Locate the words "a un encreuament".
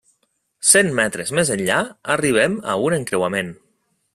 2.73-3.53